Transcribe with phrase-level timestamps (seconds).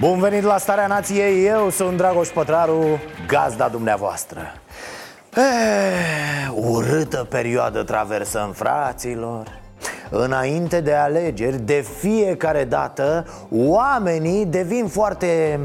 [0.00, 4.40] Bun venit la Starea Nației, eu sunt Dragoș Pătraru, gazda dumneavoastră.
[5.36, 5.40] E,
[6.54, 9.60] Urâtă perioadă traversăm, fraților.
[10.10, 15.60] Înainte de alegeri, de fiecare dată, oamenii devin foarte,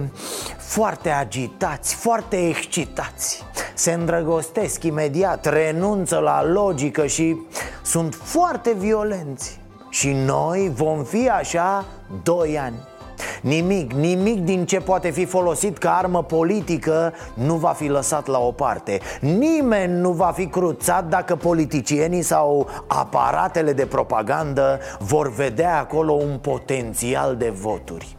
[0.57, 3.43] foarte agitați, foarte excitați.
[3.73, 7.37] Se îndrăgostesc imediat, renunță la logică și
[7.83, 9.59] sunt foarte violenți.
[9.89, 11.85] Și noi vom fi așa
[12.23, 12.93] doi ani
[13.41, 18.39] Nimic, nimic din ce poate fi folosit ca armă politică nu va fi lăsat la
[18.39, 18.99] o parte.
[19.21, 26.37] Nimeni nu va fi cruțat dacă politicienii sau aparatele de propagandă vor vedea acolo un
[26.41, 28.17] potențial de voturi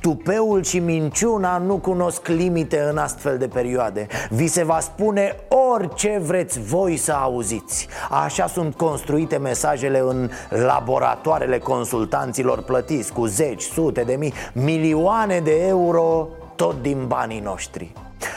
[0.00, 4.06] Tupeul și minciuna nu cunosc limite în astfel de perioade.
[4.30, 5.36] Vi se va spune
[5.74, 7.88] orice vreți voi să auziți.
[8.10, 15.66] Așa sunt construite mesajele în laboratoarele consultanților plătiți Cu zeci, sute de mii, milioane de
[15.66, 17.92] euro tot din banii noștri.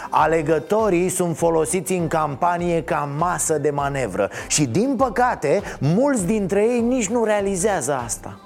[0.10, 6.82] Alegătorii sunt folosiți în campanie ca masă de manevră Și din păcate, mulți dintre ei
[6.82, 8.40] nici nu realizează asta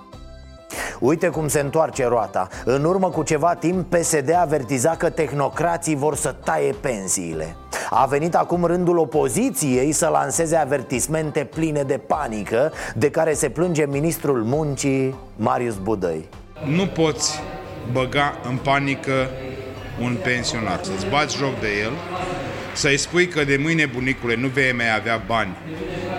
[1.05, 2.47] Uite cum se întoarce roata.
[2.65, 7.55] În urmă cu ceva timp PSD avertiza că tehnocrații vor să taie pensiile.
[7.89, 13.85] A venit acum rândul opoziției să lanseze avertismente pline de panică De care se plânge
[13.85, 16.29] ministrul muncii Marius Budăi
[16.65, 17.41] Nu poți
[17.91, 19.29] băga în panică
[20.01, 20.79] un pensionar.
[20.81, 21.91] Să-ți bați joc de el
[22.73, 25.57] să-i spui că de mâine, bunicule, nu vei mai avea bani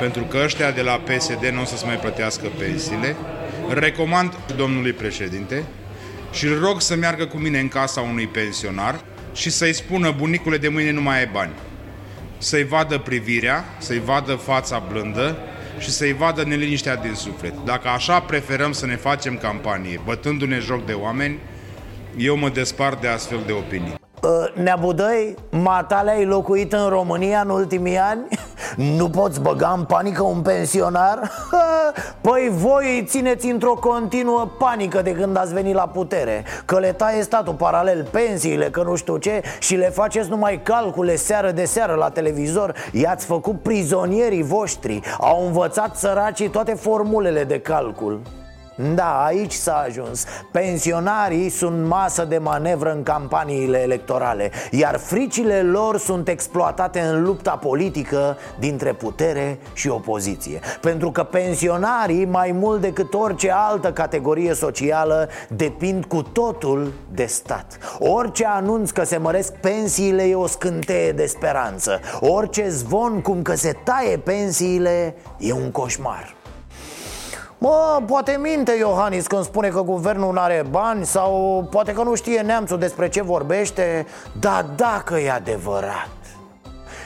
[0.00, 3.16] pentru că ăștia de la PSD nu o să-ți mai plătească pensiile
[3.68, 5.64] recomand domnului președinte
[6.32, 9.00] și îl rog să meargă cu mine în casa unui pensionar
[9.34, 11.52] și să-i spună bunicule de mâine nu mai ai bani.
[12.38, 15.38] Să-i vadă privirea, să-i vadă fața blândă
[15.78, 17.54] și să-i vadă neliniștea din suflet.
[17.64, 21.38] Dacă așa preferăm să ne facem campanie, bătându-ne joc de oameni,
[22.16, 24.03] eu mă despart de astfel de opinii.
[24.24, 28.20] Uh, Neabudăi, matale ai locuit în România în ultimii ani?
[28.98, 31.30] Nu poți băga în panică un pensionar?
[32.20, 36.92] Păi voi îi țineți într-o continuă panică de când ați venit la putere Că le
[36.92, 41.64] taie statul paralel pensiile, că nu știu ce Și le faceți numai calcule seară de
[41.64, 48.20] seară la televizor I-ați făcut prizonierii voștri Au învățat săracii toate formulele de calcul
[48.76, 50.24] da, aici s-a ajuns.
[50.52, 57.50] Pensionarii sunt masă de manevră în campaniile electorale Iar fricile lor sunt exploatate în lupta
[57.50, 60.60] politică dintre putere și opoziție.
[60.80, 67.78] Pentru că pensionarii, mai mult decât orice altă categorie socială Depind cu totul de stat.
[67.98, 72.00] Orice anunț că se măresc pensiile e o scânteie de speranță.
[72.20, 76.34] Orice zvon cum că se taie pensiile e un coșmar
[77.58, 82.14] Mă, poate minte Iohannis când spune că guvernul nu are bani Sau poate că nu
[82.14, 84.06] știe neamțul despre ce vorbește
[84.40, 86.08] Dar dacă e adevărat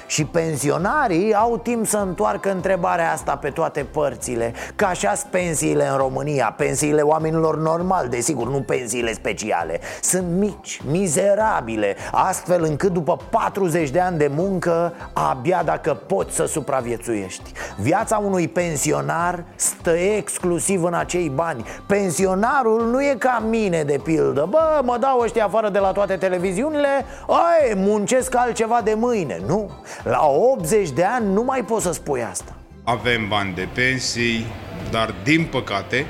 [0.08, 5.96] și pensionarii au timp să întoarcă întrebarea asta pe toate părțile Ca așa pensiile în
[5.96, 9.80] România Pensiile oamenilor normali, desigur, nu pensiile speciale.
[10.02, 16.46] Sunt mici, mizerabile Astfel încât după 40 de ani de muncă Abia dacă poți să
[16.46, 17.52] supraviețuiești.
[17.76, 21.64] Viața unui pensionar stă exclusiv în acei bani.
[21.86, 24.46] Pensionarul nu e ca mine, de pildă.
[24.50, 26.88] Bă, mă dau ăștia afară de la toate televiziunile
[27.26, 29.40] Ai, muncesc altceva de mâine.
[29.46, 29.70] Nu,
[30.04, 32.52] la 80 de ani nu mai poți să spui asta
[32.84, 34.46] Avem bani de pensii,
[34.90, 36.06] dar din păcate,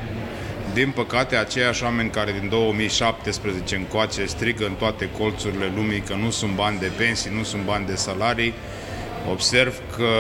[0.75, 6.31] din păcate, aceiași oameni care din 2017 încoace strigă în toate colțurile lumii că nu
[6.31, 8.55] sunt bani de pensii, nu sunt bani de salarii,
[9.31, 10.13] observ că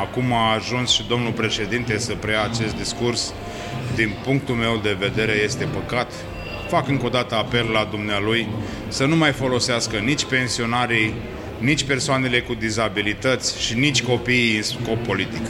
[0.00, 3.32] acum a ajuns și domnul președinte să preia acest discurs.
[3.94, 6.12] Din punctul meu de vedere este păcat.
[6.68, 8.48] Fac încă o dată apel la dumnealui
[8.88, 11.14] să nu mai folosească nici pensionarii,
[11.60, 15.46] nici persoanele cu dizabilități și nici copiii în scop politic.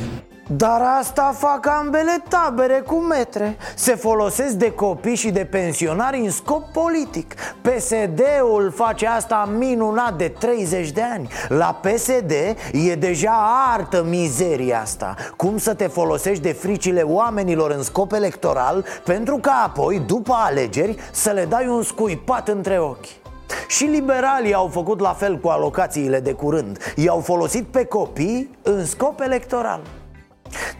[0.49, 3.56] Dar asta fac ambele tabere cu metre.
[3.75, 7.35] Se folosesc de copii și de pensionari în scop politic.
[7.35, 11.29] PSD-ul face asta minunat de 30 de ani.
[11.49, 12.31] La PSD
[12.73, 15.14] e deja artă mizeria asta.
[15.37, 20.97] Cum să te folosești de fricile oamenilor în scop electoral Pentru ca apoi, după alegeri,
[21.12, 23.06] să le dai un scuipat între ochi
[23.69, 28.84] Și liberalii au făcut la fel cu alocațiile de curând I-au folosit pe copii în
[28.87, 29.81] scop electoral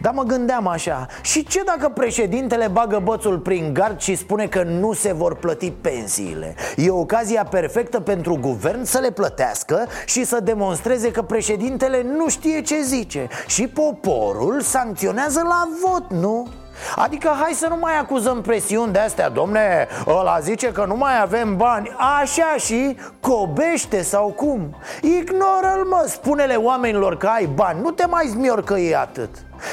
[0.01, 4.63] dar mă gândeam așa Și ce dacă președintele bagă bățul prin gard și spune că
[4.63, 6.55] nu se vor plăti pensiile?
[6.75, 12.61] E ocazia perfectă pentru guvern să le plătească Și să demonstreze că președintele nu știe
[12.61, 16.47] ce zice Și poporul sancționează la vot, nu?
[16.95, 21.21] Adică hai să nu mai acuzăm presiuni de astea Domne, ăla zice că nu mai
[21.21, 21.95] avem bani.
[22.19, 24.75] Așa și cobește sau cum?
[25.01, 27.81] Ignoră-l mă, spune-le oamenilor că ai bani.
[27.81, 29.29] Nu te mai zmior că e atât.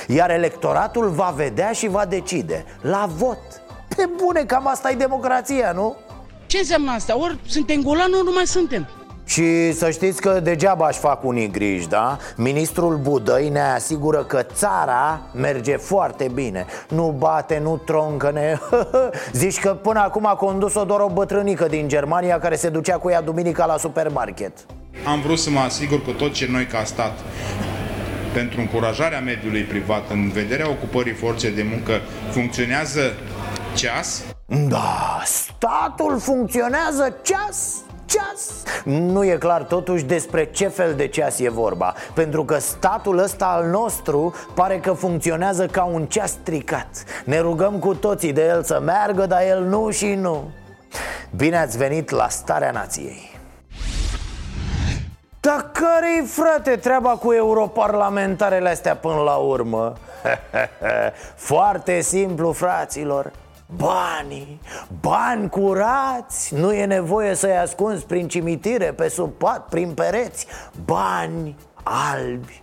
[0.06, 2.65] Iar electoratul va vedea și va decide.
[2.81, 3.39] La vot.
[3.97, 5.97] Pe bune, cam asta e democrația, nu?
[6.47, 7.19] Ce înseamnă asta?
[7.19, 8.89] Ori suntem golani, ori nu mai suntem
[9.25, 12.19] și să știți că degeaba aș fac unii griji, da?
[12.37, 18.61] Ministrul Budăi ne asigură că țara merge foarte bine Nu bate, nu troncăne
[19.32, 23.11] Zici că până acum a condus-o doar o bătrânică din Germania Care se ducea cu
[23.11, 24.53] ea duminica la supermarket
[25.06, 27.12] Am vrut să mă asigur că tot ce noi ca stat
[28.32, 31.93] pentru încurajarea mediului privat în vederea ocupării forței de muncă
[32.31, 33.00] funcționează
[33.75, 34.23] ceas?
[34.69, 38.62] Da, statul funcționează ceas ceas.
[38.85, 43.47] Nu e clar totuși despre ce fel de ceas e vorba Pentru că statul ăsta
[43.47, 47.05] al nostru pare că funcționează ca un ceas stricat.
[47.25, 50.51] Ne rugăm cu toții de el să meargă, dar el nu și nu.
[51.37, 53.33] Bine ați venit la Starea Nației.
[55.41, 59.93] Dar care-i, frate, treaba cu europarlamentarele astea până la urmă?
[61.51, 63.33] Foarte simplu, fraților
[63.67, 64.61] Banii,
[65.01, 70.47] bani curați Nu e nevoie să-i ascunzi prin cimitire, pe sub pat, prin pereți.
[70.85, 72.63] Bani albi.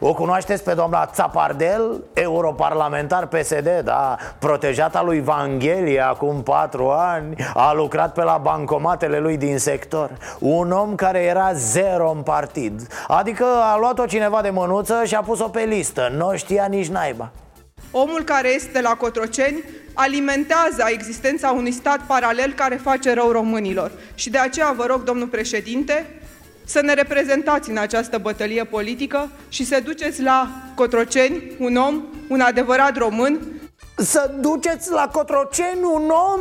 [0.00, 4.16] O cunoașteți pe doamna Țapardel, europarlamentar PSD, da?
[4.38, 10.10] Protejata lui Vanghelie acum patru ani A lucrat pe la bancomatele lui din sector.
[10.38, 12.86] Un om care era zero în partid.
[13.08, 16.12] Adică a luat-o cineva de mânuță și a pus-o pe listă.
[16.16, 17.30] Nu știa nici naiba.
[17.90, 19.64] Omul care este la Cotroceni
[20.00, 23.90] alimentează existența unui stat paralel care face rău românilor.
[24.14, 26.20] Și de aceea vă rog, domnul președinte,
[26.64, 32.40] să ne reprezentați în această bătălie politică și să duceți la Cotroceni un om, un
[32.40, 33.38] adevărat român,
[33.96, 36.40] să duceți la Cotroceni un om,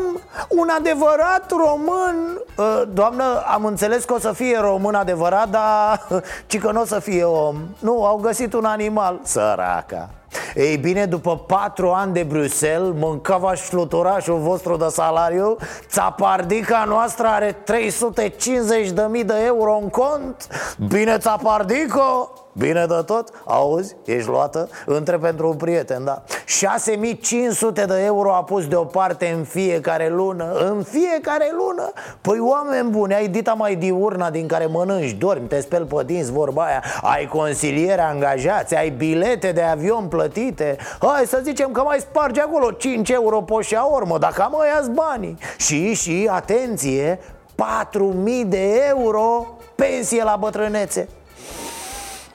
[0.50, 2.42] un adevărat român.
[2.58, 6.08] Ă, Doamnă, am înțeles că o să fie român adevărat, dar
[6.48, 7.58] ci că nu o să fie om.
[7.80, 10.10] Nu, au găsit un animal, săraca
[10.56, 15.58] ei bine, după patru ani de Bruxelles, mâncava fluturașul vostru de salariu
[15.90, 20.48] Țapardica noastră are 350.000 de euro în cont
[20.88, 22.32] Bine, Țapardico!
[22.58, 23.30] Bine de tot?
[23.46, 23.96] Auzi?
[24.06, 24.70] Ești luată?
[24.86, 30.84] Între pentru un prieten, da 6500 de euro a pus deoparte în fiecare lună În
[30.84, 31.92] fiecare lună?
[32.22, 36.32] Păi oameni buni, ai dita mai diurna din care mănânci, dormi, te speli pe dinți,
[36.32, 42.00] vorba aia Ai consiliere angajați, ai bilete de avion plătite Hai să zicem că mai
[42.00, 47.20] spargi acolo 5 euro pe urmă Dacă am ia banii Și, și, atenție,
[47.56, 51.08] 4000 de euro pensie la bătrânețe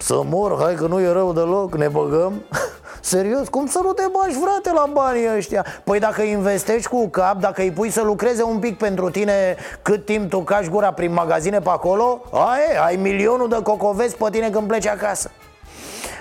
[0.02, 2.42] să mor, hai că nu e rău deloc, ne băgăm.
[3.00, 5.66] Serios, cum să nu te bagi, frate, la banii ăștia?
[5.84, 10.04] Păi dacă investești cu cap, dacă îi pui să lucreze un pic pentru tine Cât
[10.04, 14.50] timp tu cași gura prin magazine pe acolo Ai, ai milionul de cocovezi pe tine
[14.50, 15.30] când pleci acasă.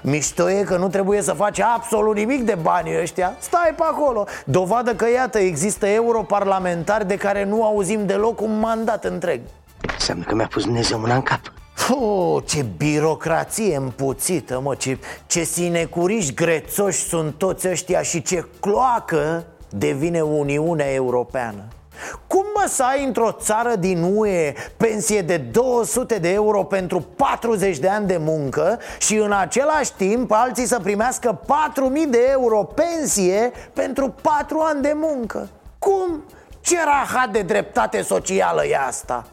[0.01, 3.36] Mișto e că nu trebuie să faci absolut nimic de banii ăștia.
[3.39, 4.25] Stai pe acolo.
[4.46, 9.41] Dovadă că, iată, există europarlamentari de care nu auzim deloc un mandat întreg.
[9.94, 11.41] Înseamnă că mi-a pus Dumnezeu mâna în cap
[12.00, 19.45] Oh, ce birocrație împuțită, mă, ce, ce sinecuriști grețoși sunt toți ăștia și ce cloacă
[19.69, 21.63] devine Uniunea Europeană
[22.27, 27.77] cum mă să ai într-o țară din UE pensie de 200 de euro pentru 40
[27.77, 33.51] de ani de muncă și în același timp alții să primească 4000 de euro pensie
[33.74, 35.50] pentru 4 ani de muncă?
[35.79, 36.24] Cum?
[36.62, 39.25] Ce rahat de dreptate socială e asta?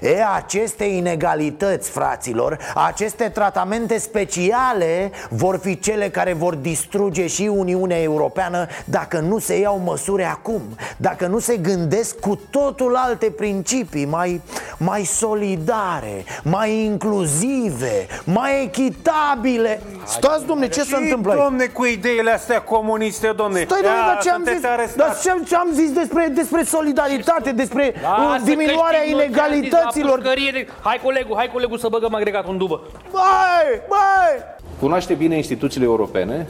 [0.00, 8.02] E, aceste inegalități, fraților, aceste tratamente speciale vor fi cele care vor distruge și Uniunea
[8.02, 10.62] Europeană dacă nu se iau măsuri acum,
[10.96, 14.40] dacă nu se gândesc cu totul alte principii mai,
[14.76, 19.80] mai solidare, mai inclusive, mai echitabile.
[20.04, 21.42] Stați, domne, ce se întâmplă aici?
[21.42, 23.64] domne, cu ideile astea comuniste, domne.
[23.64, 24.60] Stai, domne, dar ce am zis,
[24.96, 29.65] dar ce am, ce am zis despre, despre solidaritate, despre uh, diminuarea inegalității?
[29.66, 32.80] Inegalităților Hai colegul, hai colegul să băgăm agregat un dubă
[33.10, 34.44] Băi, băi
[34.80, 36.46] Cunoaște bine instituțiile europene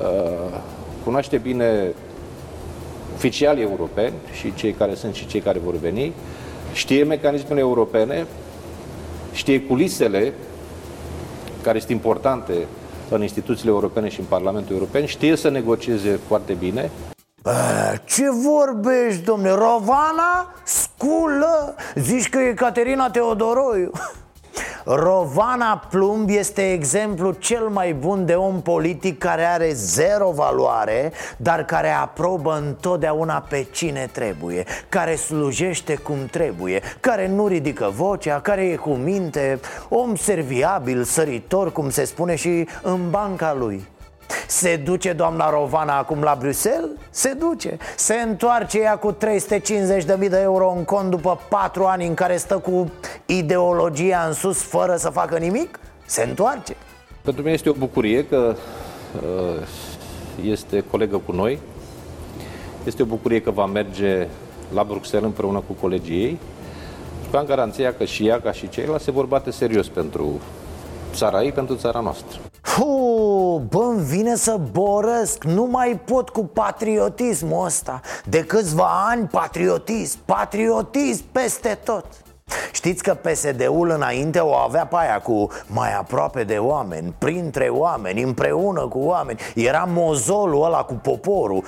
[0.00, 0.58] uh,
[1.04, 1.92] Cunoaște bine
[3.14, 6.12] oficialii europeni și cei care sunt și cei care vor veni
[6.72, 8.26] știe mecanismele europene,
[9.32, 10.32] știe culisele
[11.62, 12.52] care sunt importante
[13.08, 16.90] în instituțiile europene și în Parlamentul European, știe să negocieze foarte bine.
[18.04, 19.50] Ce vorbești, domne?
[19.50, 20.52] Rovana?
[20.64, 21.74] Sculă?
[21.94, 23.90] Zici că e Caterina Teodoroiu?
[24.84, 31.64] Rovana Plumb este exemplu cel mai bun de om politic care are zero valoare Dar
[31.64, 38.62] care aprobă întotdeauna pe cine trebuie Care slujește cum trebuie Care nu ridică vocea, care
[38.62, 43.88] e cu minte Om serviabil, săritor, cum se spune și în banca lui
[44.46, 46.90] se duce doamna Rovana acum la Bruxelles?
[47.10, 52.14] Se duce Se întoarce ea cu 350.000 de euro în cont după 4 ani în
[52.14, 52.92] care stă cu
[53.26, 55.78] ideologia în sus fără să facă nimic?
[56.06, 56.76] Se întoarce
[57.22, 58.54] Pentru mine este o bucurie că
[59.16, 59.66] uh,
[60.42, 61.58] este colegă cu noi.
[62.84, 64.26] Este o bucurie că va merge
[64.72, 66.38] la Bruxelles împreună cu colegii ei
[67.30, 70.40] și am garanția că și ea, ca și ceilalți, se vor bate serios pentru
[71.12, 72.40] țara ei, pentru țara noastră.
[72.70, 75.44] Fu, bă, îmi vine să borăsc.
[75.44, 78.00] Nu mai pot cu patriotismul ăsta.
[78.24, 82.04] De câțiva ani patriotism Patriotism peste tot.
[82.72, 88.22] Știți că PSD-ul înainte o avea pe aia cu mai aproape de oameni, printre oameni,
[88.22, 89.38] împreună cu oameni.
[89.54, 91.64] Era mozolul ăla cu poporul.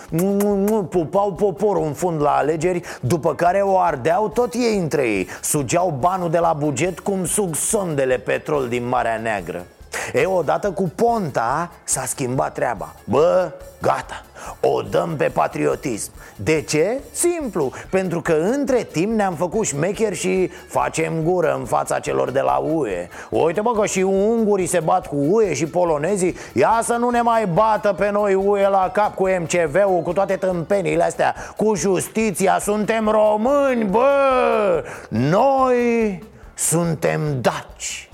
[0.88, 5.28] Pupau poporul în fund la alegeri După care o ardeau tot ei între ei.
[5.42, 9.66] Sugeau banul de la buget cum sug sondele petrol din Marea Neagră
[10.12, 12.94] E, odată cu Ponta s-a schimbat treaba.
[13.04, 14.22] Bă, gata,
[14.61, 16.11] o dăm pe patriotism.
[16.37, 17.00] De ce?
[17.11, 22.40] Simplu, pentru că între timp ne-am făcut șmecheri și facem gură în fața celor de
[22.40, 26.37] la UE Uite bă că și ungurii se bat cu UE și polonezii.
[26.52, 30.37] Ia să nu ne mai bată pe noi UE la cap cu MCV-ul, cu toate
[30.37, 31.34] tâmpenile astea.
[31.56, 34.84] Cu justiția, suntem români, bă!
[35.08, 36.22] Noi
[36.54, 38.12] suntem daci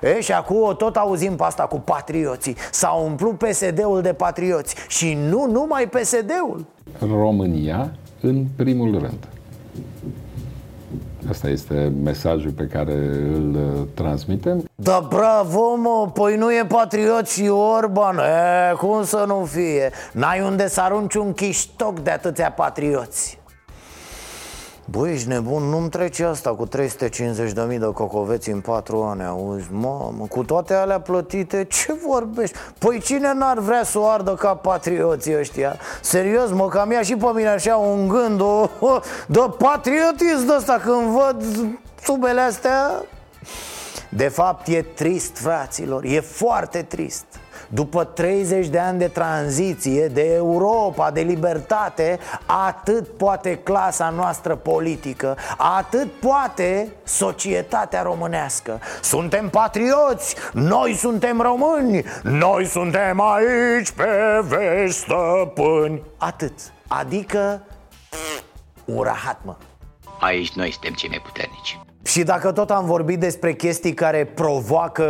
[0.00, 2.56] E, și acum tot auzim pe asta cu patrioții.
[2.70, 6.66] S-a umplut PSD-ul de patrioți Și nu numai PSD-ul
[7.00, 9.28] România în primul rând.
[11.30, 12.94] Asta este mesajul pe care
[13.34, 14.64] îl uh, transmitem.
[14.74, 19.90] Da, bravo, mă, păi nu e patriot și Orban e, Cum să nu fie?
[20.12, 23.38] N-ai unde să arunci un chiștoc de atâția patrioți
[24.90, 30.26] Băi, ești nebun, nu-mi trece asta cu 350.000 de cocoveți în 4 ani, auzi, mamă,
[30.28, 32.56] cu toate alea plătite, ce vorbești?
[32.78, 35.76] Păi cine n-ar vrea să o ardă ca patrioții ăștia?
[36.00, 40.52] Serios, mă, cam ia și pe mine așa un gând o, o, de patriotism de
[40.56, 41.42] ăsta când văd
[42.02, 43.04] subele astea
[44.08, 47.24] De fapt, e trist, fraților, e foarte trist
[47.68, 55.36] după 30 de ani de tranziție, de Europa, de libertate Atât poate clasa noastră politică
[55.56, 58.80] Atât poate societatea românească.
[59.02, 66.02] Suntem patrioți, noi suntem români Noi suntem aici pe vești stăpâni.
[66.16, 66.52] Atât,
[66.88, 67.62] adică
[68.84, 69.56] un rahat, mă
[70.20, 75.06] Aici noi suntem cei mai puternici și dacă tot am vorbit despre chestii care provoacă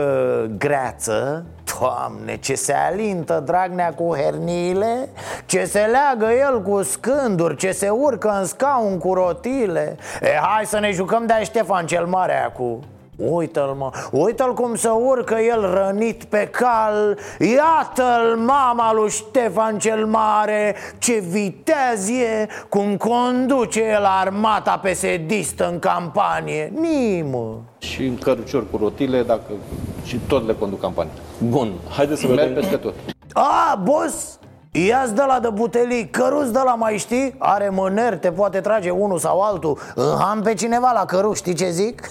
[0.58, 1.44] greață
[1.78, 5.08] Doamne, ce se alintă Dragnea cu herniile
[5.46, 9.96] Ce se leagă el cu scânduri Ce se urcă în scaun cu rotile.
[10.20, 12.82] E, hai să ne jucăm de Ștefan cel Mare acum
[13.18, 17.18] Uită-l mă, uită-l cum să urcă el rănit pe cal.
[17.38, 20.74] Iată-l mama lui Ștefan cel Mare.
[20.98, 26.72] Ce viteaz e Cum conduce el armata pesedistă în campanie.
[26.80, 29.52] Nimă Și în cărucior cu rotile dacă
[30.04, 31.12] și tot le conduc campanie.
[31.38, 32.54] Bun, haideți să Merg vedem.
[32.54, 32.94] peste tot.
[33.32, 34.38] A, boss,
[34.72, 37.34] Ia-ți de la de butelii, căruț de la mai știi?
[37.38, 39.78] Are mâner, te poate trage unul sau altul.
[39.94, 42.10] Înham pe cineva la căruț, știi ce zic?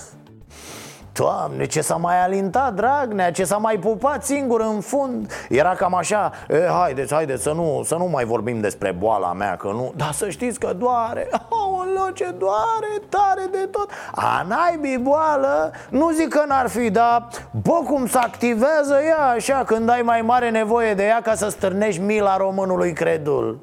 [1.17, 5.31] Doamne, ce s-a mai alintat Dragnea, ce s-a mai pupat singur în fund.
[5.49, 9.55] Era cam așa, e, haideți, haideți să nu, să nu mai vorbim despre boala mea,
[9.55, 9.93] că nu.
[9.95, 13.89] Dar să știți că doare, aoleo, ce doare, tare de tot.
[14.11, 17.27] A, naibii boală, nu zic că n-ar fi, dar
[17.63, 21.49] bă, cum se activează ea așa când ai mai mare nevoie de ea ca să
[21.49, 23.59] stârnești mila românului credul.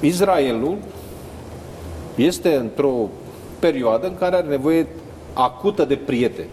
[0.00, 0.76] Israelul
[2.14, 2.94] este într-o
[3.58, 4.86] perioadă în care are nevoie
[5.34, 6.48] acută de prieteni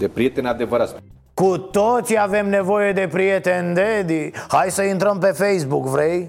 [0.00, 0.94] de prieteni adevărați.
[1.34, 6.28] Cu toți avem nevoie de prieteni, Daddy Hai să intrăm pe Facebook, vrei?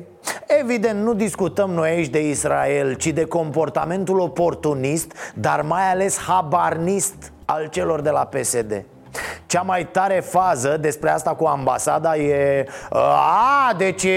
[0.62, 7.32] Evident, nu discutăm noi aici de Israel, ci de comportamentul oportunist, dar mai ales habarnist
[7.46, 8.86] al celor de la PSD
[9.52, 14.08] Cea mai tare fază despre asta cu ambasada e A, deci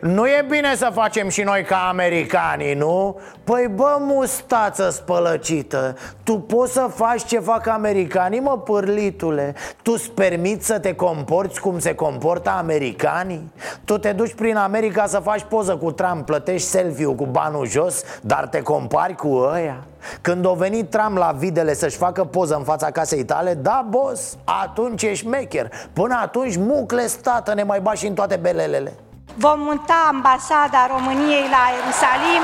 [0.00, 3.20] nu e bine să facem și noi ca americanii, nu?
[3.44, 10.66] Păi bă, mustață spălăcită Tu poți să faci ce fac americanii, mă, pârlitule Tu-ți permiți
[10.66, 13.52] să te comporți cum se comportă americanii?
[13.84, 18.02] Tu te duci prin America să faci poză cu Trump Plătești selfie-ul cu banul jos
[18.20, 19.84] Dar te compari cu ăia?
[20.20, 24.36] Când o venit Trump la videle să-și facă poză în fața casei tale Da, boss,
[24.44, 28.92] atunci ești mecher Până atunci mucle stată ne mai bași în toate belelele
[29.36, 32.42] Vom muta ambasada României la Ierusalim?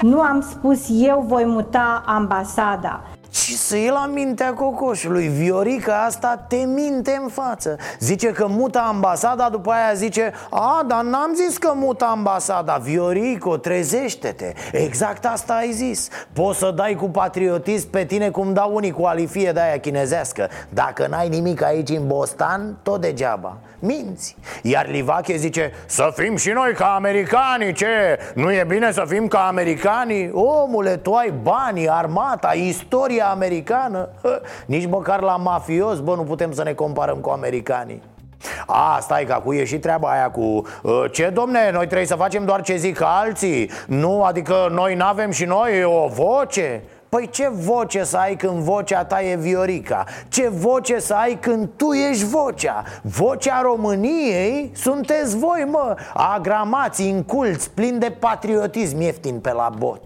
[0.00, 3.02] Nu am spus eu voi muta ambasada.
[3.42, 5.26] Și să iei la mintea cocoșului.
[5.26, 7.76] Viorica asta te minte în față.
[7.98, 12.76] Zice că mută ambasada, după aia zice A, dar n-am zis că mută ambasada.
[12.76, 14.52] Viorico, trezește-te.
[14.72, 16.08] Exact asta ai zis.
[16.32, 20.48] Poți să dai cu patriotism pe tine cum dau unii cu alifie de aia chinezească.
[20.68, 24.36] Dacă n-ai nimic aici în Bostan, tot degeaba Minți.
[24.62, 28.18] Iar Livache zice Să fim și noi ca americanii, ce?
[28.34, 30.30] Nu e bine să fim ca americanii?
[30.32, 34.08] Omule, tu ai banii, armata, istoria americană.
[34.66, 38.02] Nici măcar la mafios, bă, nu putem să ne comparăm cu americanii.
[38.66, 40.62] A, stai că cu e și treaba aia cu
[41.12, 43.70] Ce domne, noi trebuie să facem doar ce zic alții?
[43.86, 49.04] Nu, adică noi n-avem și noi o voce Păi ce voce să ai când vocea
[49.04, 50.04] ta e Viorica?
[50.28, 52.82] Ce voce să ai când tu ești vocea?
[53.02, 60.02] Vocea României sunteți voi, mă Agramați, inculți, plini de patriotism ieftin pe la bot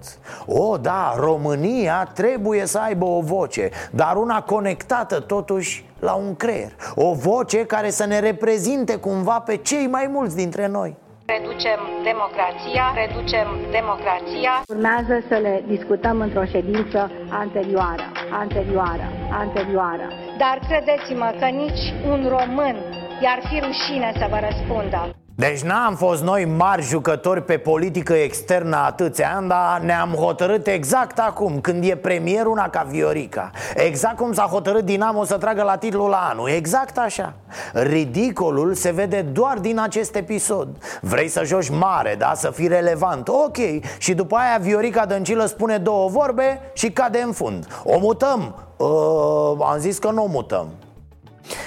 [0.47, 6.73] O, da, România trebuie să aibă o voce Dar una conectată totuși la un creier
[6.95, 10.97] O voce care să ne reprezinte cumva pe cei mai mulți dintre noi
[11.37, 14.53] Reducem democrația, reducem democrația.
[14.69, 20.07] Urmează să le discutăm într-o ședință anterioară, anterioară, anterioară.
[20.39, 22.77] Dar credeți-mă că nici un român
[23.23, 25.20] i-ar fi rușine să vă răspundă.
[25.35, 31.19] Deci n-am fost noi mari jucători pe politică externă atâția ani Dar ne-am hotărât exact
[31.19, 33.51] acum Când e premier una ca Viorica.
[33.75, 36.49] Exact cum s-a hotărât Dinamo să tragă la titlul la anul.
[36.49, 37.35] Exact așa.
[37.73, 40.69] Ridicolul se vede doar din acest episod.
[41.01, 42.33] Vrei să joci mare, da?
[42.35, 43.29] Să fii relevant.
[43.29, 43.57] Ok.
[43.99, 47.67] Și după aia Viorica Dăncilă spune două vorbe și cade în fund.
[47.85, 48.55] O mutăm?
[48.77, 50.69] Uh, am zis că nu o mutăm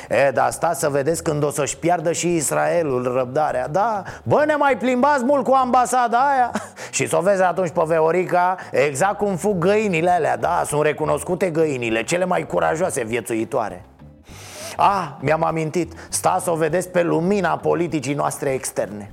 [0.10, 4.56] E, dar stați să vedeți când o să-și piardă și Israelul răbdarea Da, bă, ne
[4.56, 6.52] mai plimbați mult cu ambasada aia
[6.92, 11.50] Și să o vezi atunci pe Veorica Exact cum fug găinile alea Da, sunt recunoscute
[11.50, 13.86] găinile Cele mai curajoase viețuitoare
[14.78, 19.12] Ah, mi-am amintit Stați să o vedeți pe lumina politicii noastre externe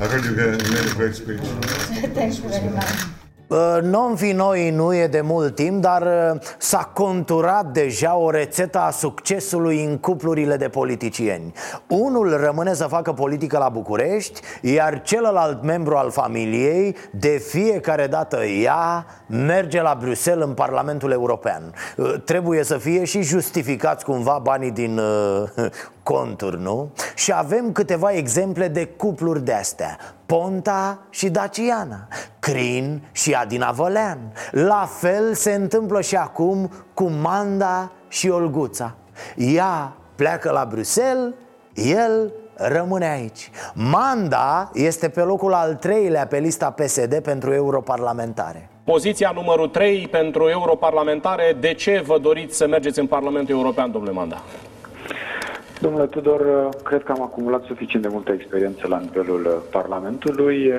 [0.00, 1.40] I heard you made a great speech.
[2.14, 3.19] Thank you very much.
[3.50, 8.30] Uh, non fi noi nu e de mult timp, dar uh, s-a conturat deja o
[8.30, 11.52] rețetă a succesului în cuplurile de politicieni.
[11.86, 18.44] Unul rămâne să facă politică la București, iar celălalt membru al familiei, de fiecare dată
[18.44, 21.74] ea, merge la Bruxelles în Parlamentul European.
[21.96, 25.00] Uh, trebuie să fie și justificați cumva banii din
[26.02, 26.90] conturi, nu?
[27.14, 32.08] Și avem câteva exemple de cupluri de astea Ponta și Daciana
[32.38, 34.18] Crin și Adina Vălean
[34.50, 38.94] La fel se întâmplă și acum cu Manda și Olguța.
[39.36, 41.34] Ea pleacă la Bruxelles,
[41.74, 43.50] el rămâne aici.
[43.74, 48.68] Manda este pe locul al treilea pe lista PSD pentru europarlamentare.
[48.84, 54.12] Poziția numărul 3 pentru europarlamentare, de ce vă doriți să mergeți în Parlamentul European, domnule
[54.12, 54.42] Manda?
[55.80, 60.74] Domnule Tudor, cred că am acumulat suficient de multă experiență la nivelul Parlamentului.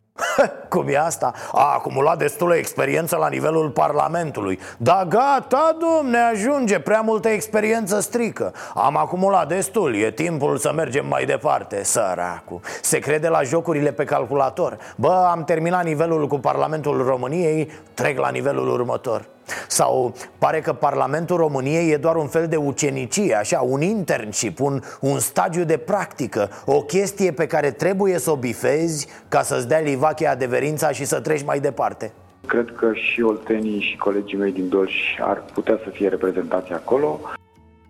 [0.69, 1.33] Cum e asta?
[1.51, 4.59] A acumulat destulă experiență la nivelul Parlamentului.
[4.77, 6.79] Da gata, domne, ajunge.
[6.79, 8.53] Prea multă experiență strică.
[8.75, 14.03] Am acumulat destul, e timpul să mergem mai departe Săracu Se crede la jocurile pe
[14.03, 14.77] calculator.
[14.95, 19.25] Bă, am terminat nivelul cu Parlamentul României Trec la nivelul următor.
[19.67, 24.81] Sau pare că Parlamentul României e doar un fel de ucenicie, așa, un internship, un,
[24.99, 29.79] un stagiu de practică O chestie pe care trebuie să o bifezi ca să-ți dea
[29.79, 32.11] livache adeverința și să treci mai departe.
[32.47, 37.19] Cred că și oltenii și colegii mei din Dolj ar putea să fie reprezentați acolo.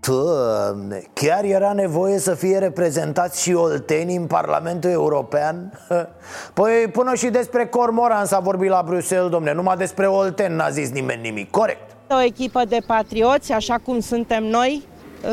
[0.07, 5.71] Doamne, chiar era nevoie să fie reprezentați și oltenii în Parlamentul European?
[6.53, 9.53] Păi până și despre Cormoran s-a vorbit la Bruxelles, domne.
[9.53, 11.95] Numai despre olten n-a zis nimeni nimic, corect.
[12.09, 14.83] O echipă de patrioți, așa cum suntem noi.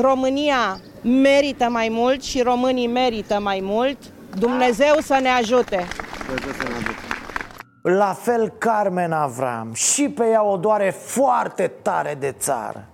[0.01, 3.97] România merită mai mult și românii merită mai mult.
[4.38, 5.87] Dumnezeu să ne ajute
[7.83, 12.88] La fel Carmen Avram Și pe ea o doare foarte tare de țară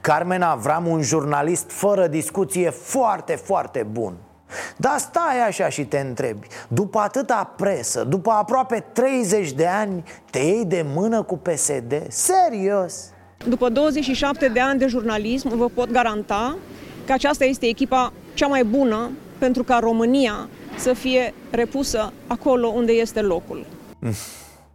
[0.00, 4.14] Carmen Avram, un jurnalist fără discuție foarte, foarte bun
[4.76, 10.38] dar stai așa și te întrebi După atâta presă, după aproape 30 de ani Te
[10.38, 12.02] iei de mână cu PSD?
[12.08, 13.10] Serios?
[13.46, 16.56] După 27 de ani de jurnalism vă pot garanta
[17.06, 20.48] că aceasta este echipa cea mai bună pentru ca România
[20.78, 23.66] să fie repusă acolo unde este locul.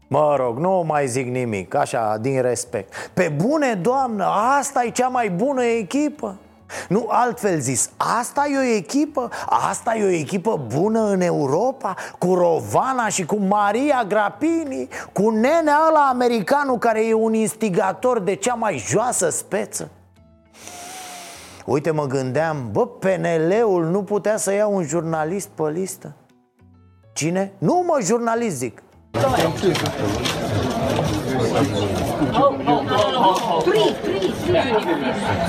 [0.08, 3.12] Mă rog, nu mai zic nimic, așa, din respect.
[3.14, 4.26] Pe bune, doamnă,
[4.60, 6.38] asta e cea mai bună echipă.
[6.90, 9.30] Nu altfel zis, asta e o echipă,
[9.70, 15.80] asta e o echipă bună în Europa Cu Rovana și cu Maria Grapini Cu nenea
[15.90, 19.90] ăla americanul care e un instigator de cea mai joasă speță
[21.66, 26.16] Uite, mă gândeam, bă, PNL-ul nu putea să ia un jurnalist pe listă?
[27.14, 27.54] Cine?
[27.58, 28.84] Nu, mă, jurnalist zic
[32.34, 34.64] Oh, oh, oh, three, three, three.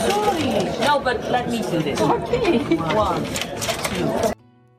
[0.08, 0.68] Sorry.
[0.86, 2.00] No, but let me do this.
[2.00, 2.76] Okay.
[2.94, 3.24] One,
[3.90, 4.33] two.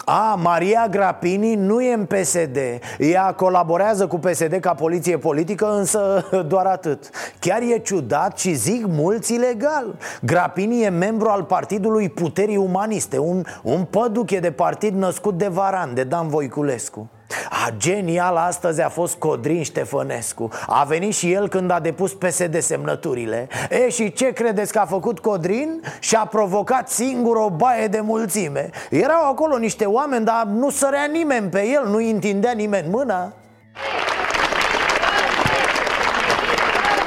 [0.05, 2.57] A, Maria Grapini nu e în PSD
[2.97, 7.09] Ea colaborează cu PSD ca poliție politică, însă doar atât.
[7.39, 9.95] Chiar e ciudat și zic mulți ilegal.
[10.21, 15.93] Grapini e membru al Partidului Puterii Umaniste Un, un păduche de partid născut de Varan,
[15.93, 17.09] de Dan Voiculescu
[17.49, 20.49] a, genial astăzi a fost Codrin Ștefănescu.
[20.67, 23.47] A venit și el când a depus PSD semnăturile.
[23.69, 25.81] E, și ce credeți că a făcut Codrin?
[25.99, 28.69] Și-a provocat singur o baie de mulțime.
[28.89, 33.33] Erau acolo niște oameni, dar nu sărea nimeni pe el Nu-i întindea nimeni mâna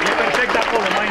[0.05, 1.09] E perfect de acolo, mai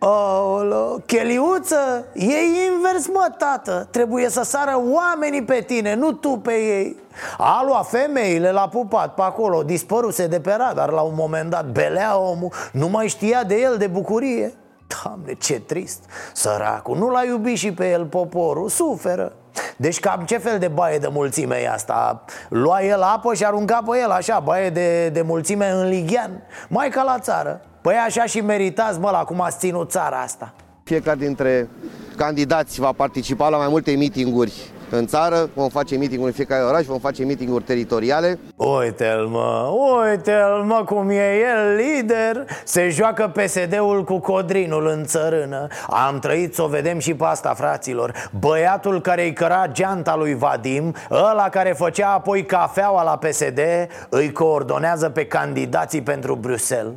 [0.00, 2.34] Aolo, cheliuță, e
[2.72, 3.88] invers mă, tată.
[3.90, 6.96] Trebuie să sară oamenii pe tine, nu tu pe ei.
[7.38, 11.66] A luat femeile, l-a pupat pe acolo Dispăruse de pe radar la un moment dat
[11.66, 14.54] Belea omul, nu mai știa de el de bucurie
[14.88, 16.04] Doamne, ce trist!
[16.32, 19.32] Săracul, nu l-a iubit și pe el poporul, suferă.
[19.76, 22.24] Deci cam ce fel de baie de mulțime e asta?
[22.48, 26.42] Lua el apă și arunca pe el așa, baie de, de mulțime în lighean.
[26.68, 27.60] Mai ca la țară.
[27.80, 30.52] Păi așa și meritați, mă, la cum ați ținut țara asta.
[30.84, 31.68] Fiecare dintre
[32.16, 36.84] candidați va participa la mai multe mitinguri în țară, vom face meeting-uri în fiecare oraș,
[36.84, 38.38] vom face meeting-uri teritoriale.
[38.56, 39.70] Uite-l mă,
[40.02, 46.54] uite-l mă cum e el lider Se joacă PSD-ul cu Codrinul în țărână Am trăit
[46.54, 51.48] să o vedem și pe asta, fraților Băiatul care îi căra geanta lui Vadim Ăla
[51.48, 53.60] care făcea apoi cafeaua la PSD
[54.08, 56.92] Îi coordonează pe candidații pentru Bruxelles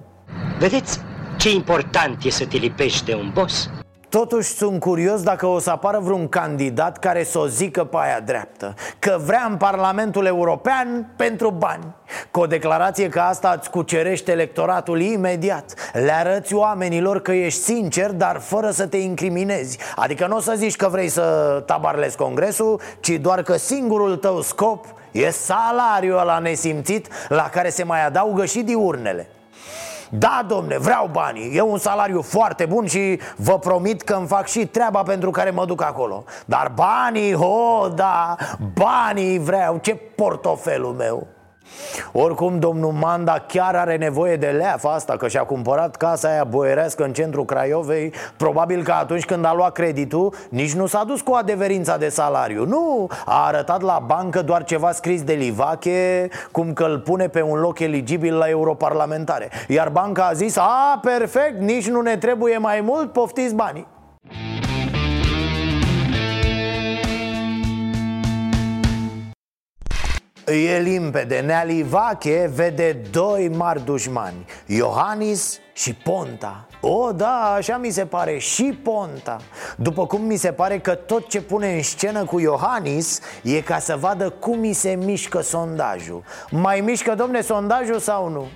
[0.59, 0.99] Vedeți
[1.37, 3.69] ce important e să te lipești de un boss?
[4.11, 8.19] Totuși sunt curios dacă o să apară vreun candidat care să o zică pe aia
[8.19, 11.95] dreaptă Că vrea în Parlamentul European pentru bani.
[12.31, 15.73] Cu o declarație ca asta îți cucerește electoratul imediat.
[15.93, 19.77] Le arăți oamenilor că ești sincer, dar fără să te incriminezi.
[19.95, 24.41] Adică nu o să zici că vrei să tabarlezi congresul Ci doar că singurul tău
[24.41, 29.29] scop e salariul ăla nesimțit La care se mai adaugă și diurnele
[30.13, 31.55] da, domne, vreau banii.
[31.55, 35.49] E un salariu foarte bun și vă promit că îmi fac și treaba pentru care
[35.49, 36.23] mă duc acolo.
[36.45, 38.35] Dar banii, ho, da,
[38.73, 39.77] banii vreau.
[39.77, 41.27] Ce portofelul meu
[42.11, 47.03] oricum, domnul Manda chiar are nevoie de leafa asta Că și-a cumpărat casa aia boierească
[47.03, 48.13] în centrul Craiovei.
[48.37, 52.65] Probabil că atunci când a luat creditul Nici nu s-a dus cu adeverința de salariu.
[52.65, 57.41] Nu, a arătat la bancă doar ceva scris de Livache Cum că îl pune pe
[57.41, 59.49] un loc eligibil la europarlamentare.
[59.67, 63.87] Iar banca a zis, a, perfect, nici nu ne trebuie mai mult, poftiți banii
[70.51, 76.67] E limpede, Neali Vache vede doi mari dușmani Iohannis și Ponta.
[76.81, 79.37] O, da, așa mi se pare, și Ponta.
[79.77, 83.79] După cum mi se pare că tot ce pune în scenă cu Iohannis E ca
[83.79, 86.23] să vadă cum mi se mișcă sondajul.
[86.49, 88.47] Mai mișcă, domne, sondajul sau nu?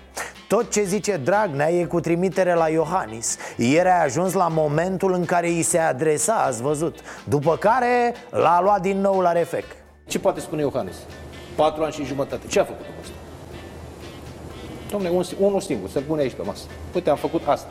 [0.48, 3.38] Tot ce zice Dragnea e cu trimitere la Iohannis.
[3.58, 8.62] Ieri a ajuns la momentul în care îi se adresa, ați văzut După care l-a
[8.62, 9.66] luat din nou la refec.
[10.08, 10.96] Ce poate spune Iohannis?
[11.56, 12.48] Patru ani și jumătate.
[12.48, 13.14] Ce a făcut omul ăsta?
[14.92, 16.64] Dom'le, un, unul singur, să-l pune aici pe masă.
[16.94, 17.70] Uite, am făcut asta.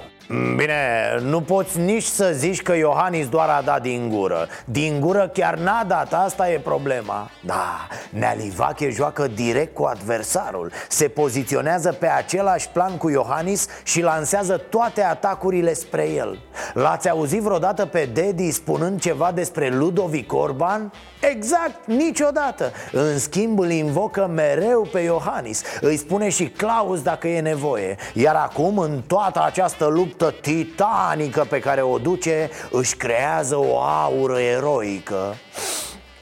[0.57, 5.31] Bine, nu poți nici să zici că Iohannis doar a dat din gură Din gură
[5.33, 12.07] chiar n-a dat, asta e problema Da, Nealivache joacă direct cu adversarul Se poziționează pe
[12.07, 16.39] același plan cu Iohannis și lansează toate atacurile spre el
[16.75, 20.93] L-ați auzit vreodată pe Dedi spunând ceva despre Ludovic Orban?
[21.31, 22.73] Exact, niciodată.
[22.93, 25.63] În schimb îl invocă mereu pe Iohannis.
[25.81, 27.97] Îi spune și Claus dacă e nevoie.
[28.13, 33.79] Iar acum, în toată această luptă luptă titanică pe care o duce Își creează o
[33.79, 35.35] aură eroică.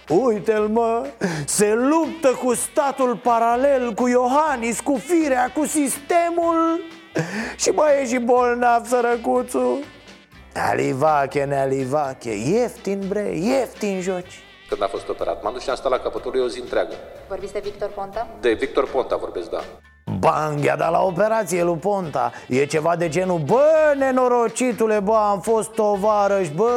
[0.09, 1.07] Uite-l mă,
[1.47, 6.81] se luptă cu statul paralel, cu Iohannis, cu firea, cu sistemul.
[7.57, 9.79] Și mai e și bolnav sărăcuțul.
[10.55, 14.41] Alivache, nealivache, ieftin bre, ieftin joci
[14.73, 16.95] Când a fost operat, m-am dus și am stat la capătul lui o zi întreagă.
[17.29, 18.27] Vorbiți de Victor Ponta?
[18.41, 19.61] De Victor Ponta vorbesc, da.
[20.19, 25.41] Bang, i-a dat la operație lui Ponta E ceva de genul Bă, nenorocitule, bă, am
[25.41, 26.71] fost tovarăș Bă,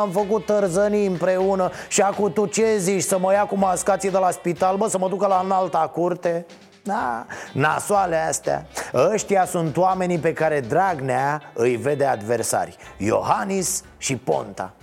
[0.00, 3.02] am făcut tărzănii împreună Și acum tu ce zici?
[3.02, 6.46] Să mă ia cu mascații de la spital Bă, să mă ducă la înalta curte?
[6.82, 14.74] Da, nasoale astea Ăștia sunt oamenii pe care Dragnea îi vede adversari Iohannis și Ponta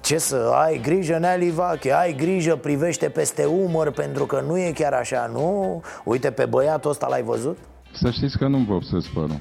[0.00, 4.72] ce să ai grijă, Nelly Vache, ai grijă, privește peste umăr Pentru că nu e
[4.72, 5.82] chiar așa, nu?
[6.04, 7.58] Uite, pe băiatul ăsta l-ai văzut?
[7.92, 9.40] Să știți că nu-mi vopsesc părul.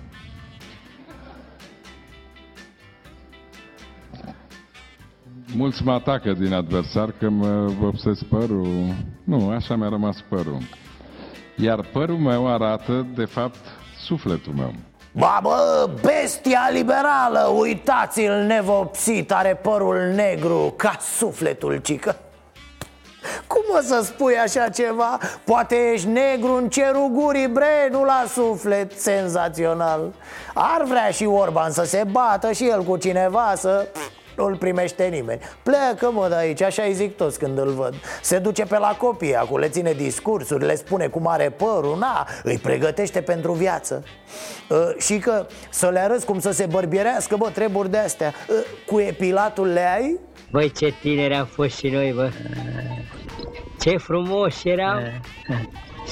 [5.56, 8.68] Mulți mă atacă din adversar că mă vopsesc părul.
[9.24, 10.58] Nu, așa mi-a rămas părul.
[11.56, 13.60] Iar părul meu arată, de fapt,
[14.06, 14.74] sufletul meu.
[15.12, 22.16] Ba bă, bestia liberală, uitați-l nevopsit, are părul negru ca sufletul, cică
[23.48, 25.18] cum o să spui așa ceva?
[25.44, 30.14] Poate ești negru în cerul gurii, bre, nu la suflet Senzațional
[30.54, 33.88] Ar vrea și Orban să se bată și el cu cineva Să
[34.40, 35.42] nu-l primește nimeni.
[35.64, 37.94] Pleacă mă de aici, așa îi zic toți când îl văd.
[38.22, 42.28] Se duce pe la copii, acum le ține discursuri Le spune cum are părul, na,
[42.44, 44.04] îi pregătește pentru viață.
[44.70, 48.56] Uh, Și că să le arăți cum să se bărbierească, bă, treburi de astea uh,
[48.86, 50.20] Cu epilatul le ai?
[50.52, 52.30] Băi, ce tineri am fost și noi, bă.
[53.80, 55.02] Ce frumos eram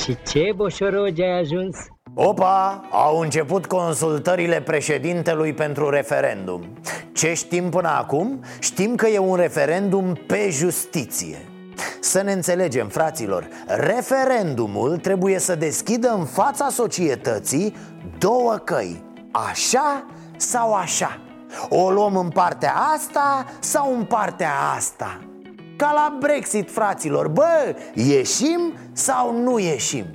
[0.03, 1.75] Și ce boșorogi ai ajuns
[2.19, 6.65] Opa, au început consultările președintelui pentru referendum
[7.11, 8.43] Ce știm până acum?
[8.59, 11.37] Știm că e un referendum pe justiție
[11.99, 17.75] să ne înțelegem, fraților Referendumul trebuie să deschidă în fața societății
[18.17, 20.05] două căi Așa
[20.37, 21.19] sau așa
[21.69, 25.19] O luăm în partea asta sau în partea asta
[25.75, 30.05] Ca la Brexit, fraților Bă, ieșim sau nu ieșim?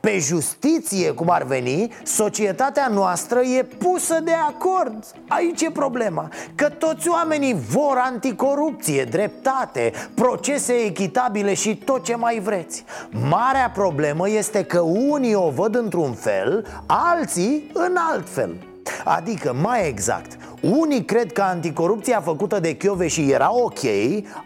[0.00, 5.04] Pe justiție, cum ar veni, societatea noastră e pusă de acord.
[5.28, 12.40] Aici e problema Că toți oamenii vor anticorupție, dreptate, procese echitabile și tot ce mai
[12.40, 12.84] vreți.
[13.28, 18.56] Marea problemă este că unii o văd într-un fel, alții în alt fel.
[19.04, 22.76] Adică, mai exact, unii cred că anticorupția făcută de
[23.06, 23.80] și era ok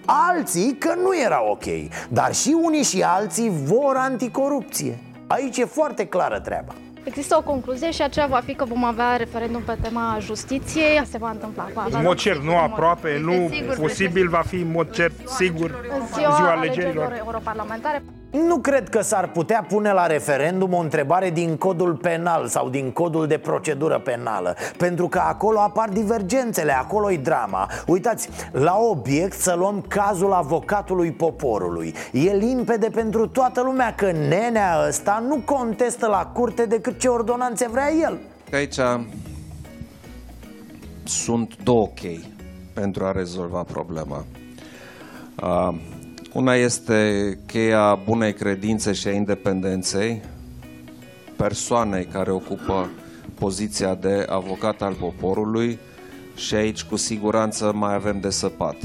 [0.04, 1.64] Alții că nu era ok.
[2.08, 4.98] Dar și unii și alții vor anticorupție
[5.32, 9.16] Aici e foarte clară treaba Există o concluzie și aceea va fi că vom avea
[9.16, 11.02] referendum pe tema justiției.
[11.10, 11.68] Se va întâmpla.
[11.74, 15.84] Va în mod cert, nu aproape, nu sigur, posibil, va fi în mod cert, sigur,
[16.14, 18.02] ziua, ziua alegerilor europarlamentare.
[18.32, 22.90] Nu cred că s-ar putea pune la referendum o întrebare din codul penal sau din
[22.90, 27.70] codul de procedură penală Pentru că acolo apar divergențele, acolo e drama.
[27.86, 31.94] Uitați, la obiect să luăm cazul avocatului poporului.
[32.12, 37.68] E limpede pentru toată lumea că nenea ăsta nu contestă la curte decât ce ordonanțe
[37.68, 38.18] vrea el.
[38.52, 38.78] Aici
[41.04, 42.32] sunt două chei
[42.72, 44.24] pentru a rezolva problema.
[45.42, 45.74] Uh,
[46.32, 50.22] una este cheia bunei credințe și a independenței
[51.36, 52.90] persoanei care ocupă
[53.38, 55.78] poziția de avocat al poporului
[56.34, 58.76] și aici cu siguranță mai avem de săpat.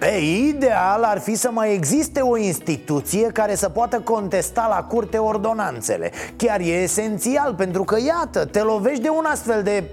[0.00, 5.16] E, ideal ar fi să mai existe o instituție care să poată contesta la curte
[5.16, 9.84] ordonanțele Chiar e esențial pentru că, iată, te lovești de un astfel de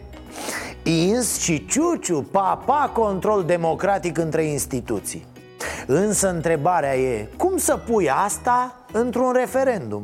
[0.83, 5.25] ins și ciuciu, papa, control democratic între instituții
[5.85, 10.03] Însă întrebarea e, cum să pui asta într-un referendum?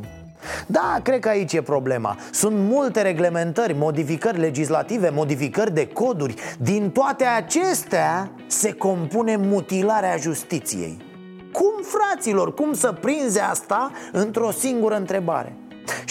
[0.66, 6.90] Da, cred că aici e problema Sunt multe reglementări, modificări legislative, modificări de coduri Din
[6.90, 10.96] toate acestea se compune mutilarea justiției
[11.52, 15.56] Cum, fraților, cum să prinzi asta într-o singură întrebare?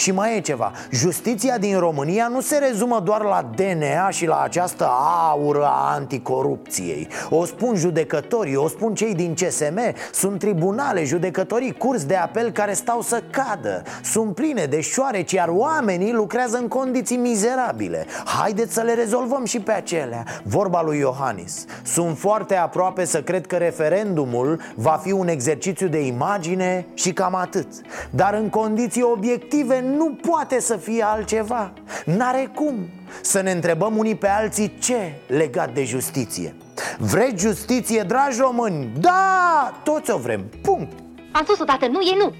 [0.00, 0.72] Și mai e ceva.
[0.90, 4.88] Justiția din România nu se rezumă doar la DNA și la această
[5.30, 7.08] aură a anticorupției.
[7.30, 9.78] O spun judecătorii, o spun cei din CSM
[10.12, 13.82] Sunt tribunale, judecătorii, curs de apel care stau să cadă.
[14.02, 18.06] Sunt pline de șoareci, iar oamenii lucrează în condiții mizerabile.
[18.24, 20.24] Haideți să le rezolvăm și pe acelea.
[20.42, 21.64] Vorba lui Iohannis.
[21.82, 27.34] Sunt foarte aproape să cred că referendumul va fi un exercițiu de imagine și cam
[27.34, 27.66] atât.
[28.10, 31.72] Dar în condiții obiective nu poate să fie altceva.
[32.04, 32.74] N-are cum
[33.22, 36.54] Să ne întrebăm unii pe alții ce legat de justiție.
[36.98, 38.92] Vreți justiție, dragi români?
[39.00, 40.92] Da, toți o vrem, punct.
[41.32, 42.32] Am spus odată nu e nu.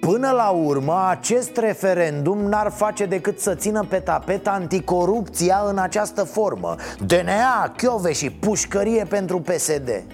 [0.00, 6.24] Până la urmă, acest referendum n-ar face decât să țină pe tapet anticorupția în această
[6.24, 6.74] formă.
[7.06, 10.04] DNA, chiove și pușcărie pentru PSD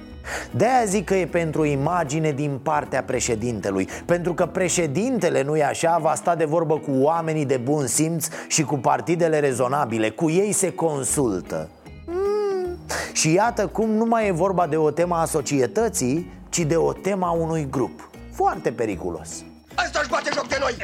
[0.51, 6.15] de-aia zic că e pentru imagine din partea președintelui Pentru că președintele, nu-i așa, va
[6.15, 10.11] sta de vorbă cu oamenii de bun simț și cu partidele rezonabile.
[10.11, 11.69] Cu ei se consultă.
[12.07, 12.79] Mm.
[13.13, 16.93] Și iată cum nu mai e vorba de o temă a societății, ci de o
[16.93, 18.11] temă a unui grup.
[18.33, 19.29] Foarte periculos.
[19.75, 20.75] Asta își bate joc de noi!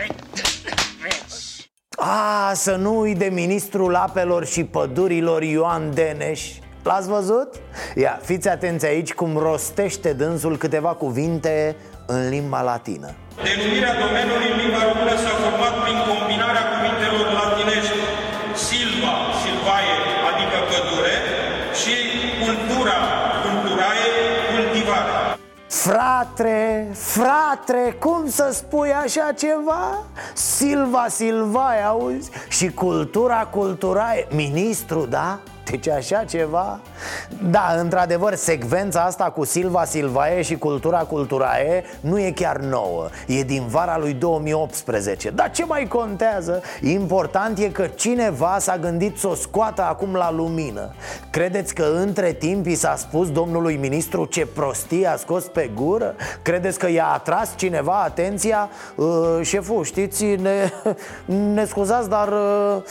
[2.01, 6.51] A, să nu uit de ministrul apelor și pădurilor Ioan Deneș
[6.83, 7.55] L-ați văzut?
[7.95, 13.11] Ia, fiți atenți aici cum rostește dânsul câteva cuvinte în limba latină
[13.47, 17.99] Denumirea domeniului în limba română s-a format prin combinarea cuvintelor latinești
[18.67, 19.95] silva, silvae,
[20.31, 21.17] adică pădure,
[21.81, 21.95] și
[22.45, 22.99] cultura,
[23.43, 24.09] culturae,
[24.53, 25.13] cultivare.
[25.69, 29.99] Frate, frate, cum să spui așa ceva?
[30.35, 32.31] Silva Silvae, auzi?
[32.49, 35.39] Și cultura culturae, ministru, da?
[35.71, 36.81] Deci așa ceva?
[37.51, 43.43] Da, într-adevăr, secvența asta cu Silva Silvae și Cultura Culturae nu e chiar nouă E
[43.43, 46.63] din vara lui 2018 Dar ce mai contează?
[46.83, 50.95] Important e că cineva s-a gândit să o scoată acum la lumină
[51.31, 56.15] Credeți că între timp i s-a spus domnului ministru ce prostie a scos pe gură?
[56.43, 58.69] Credeți că i-a atras cineva atenția?
[58.95, 59.07] Uh,
[59.43, 60.73] șeful, știți, ne,
[61.55, 62.29] ne scuzați, dar...
[62.29, 62.83] Uh,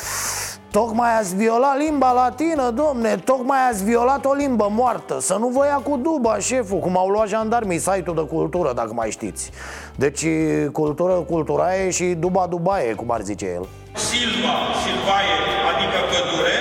[0.71, 5.19] Tocmai ați violat limba latină, domne Tocmai ați violat o limbă moartă.
[5.19, 8.93] Să nu vă ia cu duba, șeful Cum au luat jandarmii site-ul de cultură, dacă
[8.93, 9.51] mai știți.
[9.95, 10.25] Deci
[10.71, 13.65] cultură, culturae și duba dubaie, cum ar zice el.
[13.95, 15.36] Silva, silvae,
[15.71, 16.58] adică pădure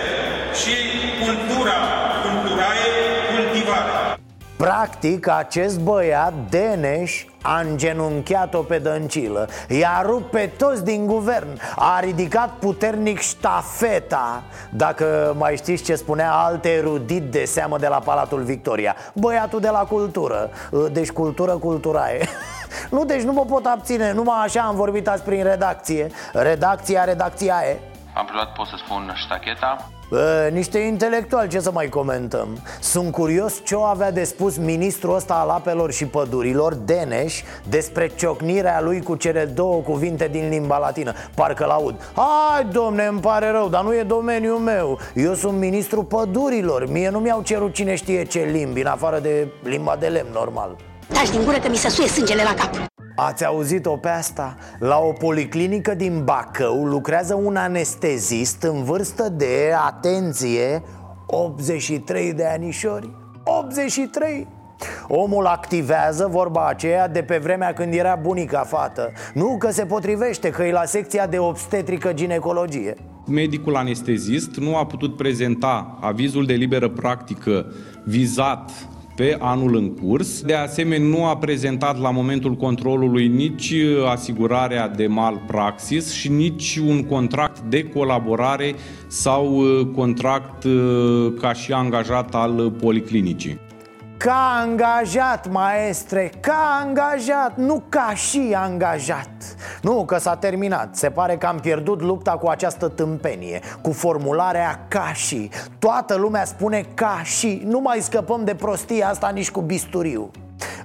[0.61, 0.75] Și
[1.25, 2.16] cultura, culturae, cultivare
[4.57, 9.49] Practic, acest băiat, Deneș, a îngenunchiat-o pe dăncilă.
[9.69, 11.61] I-a rupt pe toți din guvern.
[11.77, 14.42] A ridicat puternic ștafeta.
[14.71, 19.69] Dacă mai știți ce spunea alte erudit de seamă de la Palatul Victoria Băiatul de
[19.69, 20.51] la cultură.
[20.92, 22.29] Deci cultură culturae
[22.90, 24.12] Nu, deci nu mă pot abține.
[24.12, 26.11] Numai așa am vorbit azi prin redacție.
[26.33, 27.79] Redacția, redacția e.
[28.14, 32.49] Am preluat, pot să spun, ștacheta Bă, niște intelectuali, ce să mai comentăm?
[32.81, 38.11] Sunt curios ce o avea de spus ministrul ăsta al apelor și pădurilor, Deneș Despre
[38.16, 41.12] ciocnirea lui cu cele două cuvinte din limba latină.
[41.35, 41.95] Parcă l-aud.
[42.14, 44.99] Hai, domne, îmi pare rău, dar nu e domeniul meu.
[45.14, 46.90] Eu sunt ministrul pădurilor.
[46.90, 50.77] Mie nu mi-au cerut cine știe ce limbi În afară de limba de lemn, normal.
[51.12, 54.57] Taci din gură că mi se suie sângele la cap Ați auzit-o pe asta?
[54.79, 60.83] La o policlinică din Bacău lucrează un anestezist în vârstă de, atenție,
[61.27, 63.11] 83 de anișori
[63.45, 64.47] 83!
[65.09, 70.51] Omul activează, vorba aceea, de pe vremea când era bunica fată Nu că se potrivește,
[70.51, 72.95] că e la secția de obstetrică ginecologie
[73.27, 77.67] Medicul anestezist nu a putut prezenta avizul de liberă practică
[78.05, 78.71] vizat
[79.17, 80.41] pe anul în curs.
[80.41, 83.75] De asemenea, nu a prezentat la momentul controlului nici
[84.07, 88.75] asigurarea de malpraxis și nici un contract de colaborare
[89.07, 93.66] sau uh, contract uh, ca și angajat al policlinicii.
[94.27, 99.31] Ca angajat, maestre, ca angajat, nu ca și angajat.
[99.83, 104.85] Nu, că s-a terminat, se pare că am pierdut lupta cu această tâmpenie Cu formularea
[104.89, 105.51] ca și.
[105.79, 107.62] Toată lumea spune ca și.
[107.65, 110.31] Nu mai scăpăm de prostia asta nici cu bisturiu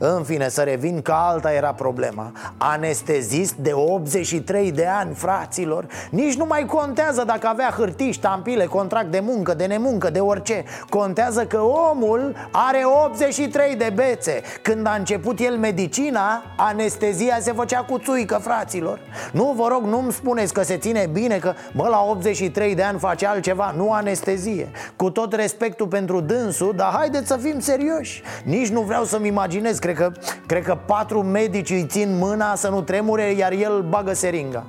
[0.03, 2.31] în fine, să revin că alta era problema.
[2.57, 5.85] Anestezist de 83 de ani, fraților.
[6.09, 10.63] Nici nu mai contează dacă avea hârtii, ștampile, contract de muncă, de nemuncă, de orice.
[10.89, 11.59] Contează că
[11.91, 14.41] omul are 83 de bețe.
[14.61, 18.99] Când a început el medicina, anestezia se făcea cu țuică, fraților.
[19.31, 22.99] Nu, vă rog, nu-mi spuneți că se ține bine Că, bă, la 83 de ani
[22.99, 24.71] face altceva, nu anestezie.
[24.95, 28.21] Cu tot respectul pentru dânsul, dar haideți să fim serioși.
[28.43, 30.11] Nici nu vreau să-mi imaginez, cred că,
[30.45, 34.65] cred că patru medici îi țin mâna să nu tremure, iar el bagă seringa.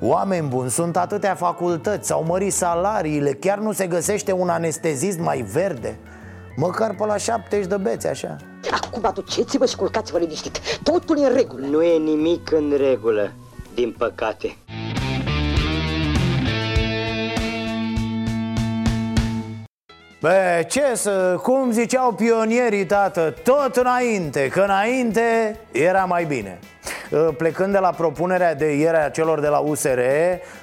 [0.00, 5.40] Oameni buni, sunt atâtea facultăți, s-au mărit salariile Chiar nu se găsește un anestezist mai
[5.52, 5.98] verde?
[6.56, 8.36] Măcar pe la 70 de beți, așa.
[8.70, 10.60] Acum aduceți-vă și culcați-vă liniștit.
[10.82, 11.66] Totul e în regulă.
[11.66, 13.32] Nu e nimic în regulă,
[13.74, 14.56] din păcate
[20.24, 26.58] Bă, ce să, cum ziceau pionierii, tată, tot înainte, că înainte era mai bine.
[27.10, 29.98] Uh, Plecând de la propunerea de ieri a celor de la USR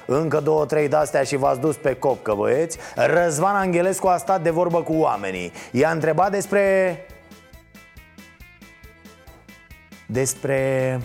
[0.06, 4.50] Încă două, trei de-astea și v-ați dus pe copcă, băieți Răzvan Angelescu a stat de
[4.50, 5.52] vorbă cu oamenii.
[5.70, 6.96] I-a întrebat despre...
[10.06, 11.00] Despre...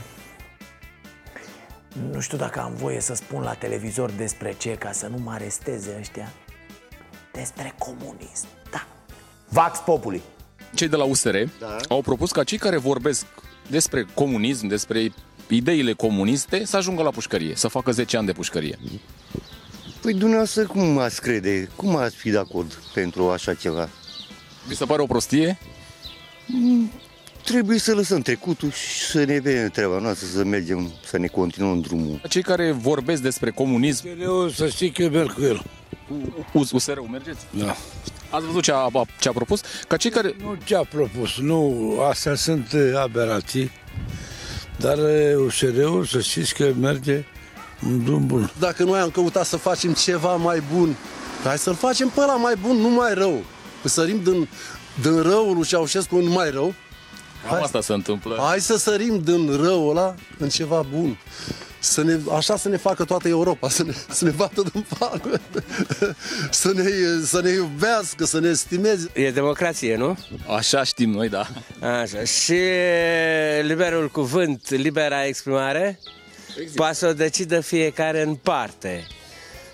[2.12, 5.32] Nu știu dacă am voie să spun la televizor despre ce Ca să nu mă
[5.32, 6.32] aresteze ăștia
[7.38, 8.88] Despre comunism, da
[9.50, 10.22] Vax Populi
[10.74, 11.78] Cei de la USR da.
[11.90, 13.26] au propus ca cei care vorbesc
[13.68, 15.12] despre comunism, despre
[15.48, 18.80] ideile comuniste, să ajungă la pușcărie, să facă 10 ani de pușcărie.
[20.02, 21.70] Păi dumneavoastră cum ați crede?
[21.76, 23.90] Cum ați fi de acord pentru așa ceva?
[24.68, 25.58] Vi se pare o prostie?
[26.46, 26.92] Mm,
[27.44, 31.82] Trebuie să lăsăm trecutul și să ne vedem treaba noastră, să mergem, să ne continuăm
[31.82, 32.22] drumul.
[32.30, 34.08] Cei care vorbesc despre comunism...
[34.22, 35.64] Eu să știi că eu merg cu el.
[36.72, 37.39] USR-ul mergeți?
[37.49, 37.76] Da.
[38.30, 39.62] Ați văzut ce a, a- ce a propus?
[39.88, 40.36] Ca cei care...
[40.41, 43.72] Nu ce a propus, nu, astea sunt eh, aberații,
[44.78, 47.24] dar eh, USR-ul să știți că merge
[47.82, 48.51] în drum bun.
[48.60, 50.95] Dacă noi am căutat să facem ceva mai bun,
[51.43, 53.43] hai să-l facem pe ăla mai bun, nu mai rău.
[53.82, 54.47] Că sărim din,
[55.01, 56.74] din răul lui Ceaușescu în mai rău.
[57.49, 58.38] Cam asta se întâmplă.
[58.39, 61.18] Hai să sărim din răul ăla în ceva bun.
[61.80, 65.42] Să ne, așa să ne facă toată Europa, să ne, să ne bată din palme,
[66.50, 66.84] să ne,
[67.26, 69.10] să ne iubească, să ne estimeze.
[69.14, 70.18] E democrație, nu?
[70.56, 71.48] Așa știm noi, da.
[71.82, 72.24] Așa.
[72.24, 72.60] Și
[73.62, 76.00] liberul cuvânt, libera exprimare,
[76.76, 79.08] poate să o decidă fiecare în parte.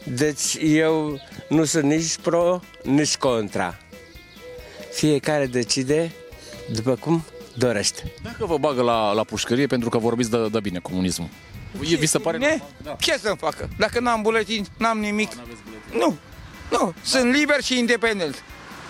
[0.04, 3.78] Deci eu nu sunt nici pro, nici contra.
[4.91, 6.12] Fiecare decide
[6.72, 7.26] după cum
[7.58, 8.12] dorește.
[8.24, 11.30] Dacă vă bagă la, la pușcărie pentru că vorbiți de, de bine comunismul.
[11.82, 12.38] E, vi se pare...
[12.38, 12.61] Ne?
[12.84, 12.95] Da.
[12.99, 13.69] Ce să-mi facă?
[13.78, 15.32] Dacă n-am buletin, n-am nimic.
[15.97, 16.15] Nu,
[16.71, 18.43] nu, sunt liber și independent.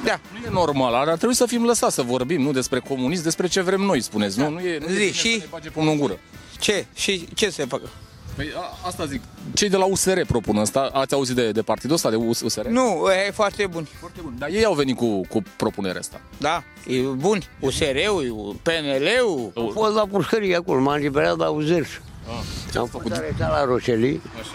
[0.06, 0.20] Da.
[0.32, 3.62] Nu e normal, ar trebui să fim lăsați să vorbim, nu despre comunism, despre ce
[3.62, 4.40] vrem noi, spuneți.
[4.40, 5.32] Nu, nu e, nu e Zi, bine și?
[5.32, 6.20] să ne bage pumnul în gură.
[6.60, 6.86] Ce?
[6.94, 7.90] Și ce să facă?
[8.36, 9.22] Păi a, asta zic.
[9.54, 10.90] Cei de la USR propun asta.
[10.94, 12.66] Ați auzit de, de partidul ăsta, de US- USR?
[12.66, 13.88] Nu, e foarte bun.
[14.00, 14.36] Foarte bun.
[14.38, 16.22] Dar ei au venit cu, cu propunerea asta.
[16.38, 17.44] Da, e bun.
[17.60, 19.52] USR-ul, PNL-ul.
[19.56, 21.90] Am fost la pușcărie acolo, m-am liberat la Uzerș.
[22.28, 24.22] Ah, Am fost arestat la Roșeli.
[24.40, 24.50] Așa.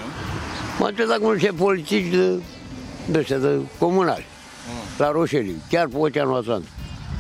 [0.78, 2.40] M-am întâlnit cu niște politici de,
[3.10, 4.24] de, ăștia, de comunali.
[4.98, 6.68] La Roșeli, chiar pe Oceanul Atlantic.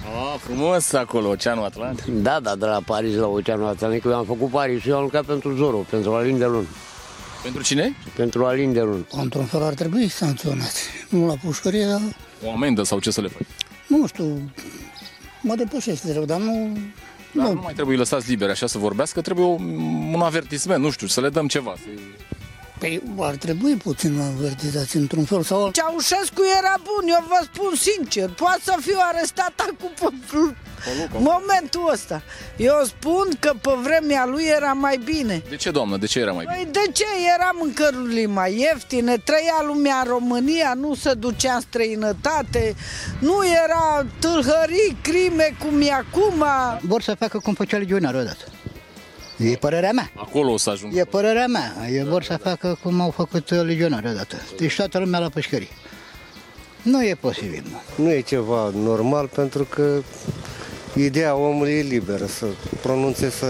[0.04, 2.04] Ah, frumos acolo, Oceanul Atlantic.
[2.14, 4.04] Da, da, de la Paris la Oceanul Atlantic.
[4.04, 6.66] Eu am făcut Paris, eu am lucrat pentru Zoro, pentru Alin de Lun.
[7.42, 7.96] Pentru cine?
[8.16, 9.06] Pentru Alin de Lun.
[9.10, 10.82] Într-un fel ar trebui sancționați.
[11.08, 12.00] Nu la pușcărie, dar
[12.46, 13.46] O amendă sau ce să le faci?
[13.86, 14.50] nu știu,
[15.40, 16.78] mă depășește rău, dar nu...
[17.38, 17.54] Dar nu.
[17.54, 19.62] nu mai trebuie lăsați liberi așa să vorbească, trebuie un,
[20.14, 21.74] un avertisment, nu știu, să le dăm ceva.
[21.76, 21.88] Să...
[22.78, 25.72] Păi ar trebui puțin avertizați într-un fel sau altul.
[25.82, 28.28] Ceaușescu era bun, eu vă spun sincer.
[28.28, 30.08] Poate să fiu arestat acum pe
[31.12, 32.22] momentul ăsta.
[32.56, 35.42] Eu spun că pe vremea lui era mai bine.
[35.48, 35.96] De ce, doamnă?
[35.96, 36.56] De ce era mai bine?
[36.56, 37.04] Păi de ce
[37.34, 42.74] eram mâncărurile mai ieftine, trăia lumea în România, nu se ducea în străinătate,
[43.18, 46.44] nu era tâlhării, crime cum e acum.
[46.80, 48.44] Vor să facă cum făcea legionarul odată.
[49.38, 50.10] E părerea mea.
[50.14, 50.96] Acolo o să ajung.
[50.96, 51.74] E părerea mea.
[51.90, 54.36] E vor să facă cum au făcut legionarii odată.
[54.58, 55.68] Deci toată lumea la pășcării.
[56.82, 57.62] Nu e posibil.
[57.96, 58.04] Nu.
[58.04, 60.02] Nu e ceva normal pentru că
[60.94, 62.46] ideea omului e liberă să
[62.82, 63.46] pronunțe, să...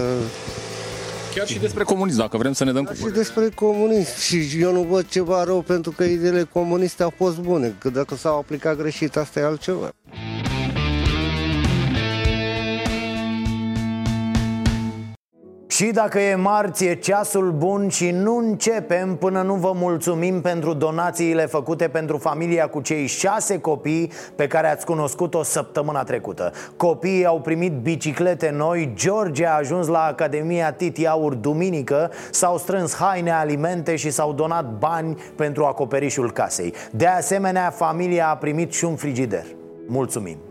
[1.35, 4.19] Chiar și despre comunism, dacă vrem să ne dăm cu Și despre comunism.
[4.19, 7.75] Și eu nu văd ceva rău pentru că ideile comuniste au fost bune.
[7.77, 9.91] Că dacă s-au aplicat greșit, asta e altceva.
[15.79, 20.73] Și dacă e marți, e ceasul bun și nu începem până nu vă mulțumim pentru
[20.73, 26.51] donațiile făcute pentru familia cu cei șase copii pe care ați cunoscut-o săptămâna trecută.
[26.77, 32.95] Copiii au primit biciclete noi, George a ajuns la Academia Titi Aur duminică, s-au strâns
[32.95, 36.73] haine, alimente și s-au donat bani pentru acoperișul casei.
[36.91, 39.45] De asemenea, familia a primit și un frigider.
[39.87, 40.48] Mulțumim!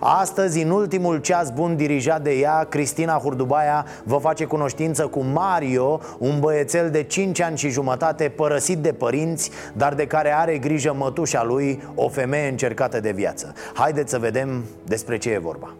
[0.00, 6.00] Astăzi, în ultimul ceas bun dirijat de ea, Cristina Hurdubaia vă face cunoștință cu Mario,
[6.18, 10.94] un băiețel de 5 ani și jumătate părăsit de părinți, dar de care are grijă
[10.96, 13.52] mătușa lui, o femeie încercată de viață.
[13.74, 15.74] Haideți să vedem despre ce e vorba.